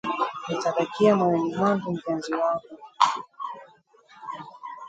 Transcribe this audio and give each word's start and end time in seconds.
Utabakia 0.49 1.15
moyoni 1.15 1.55
mwangu 1.55 1.91
mpenzi 1.91 2.33
wangu 2.33 2.69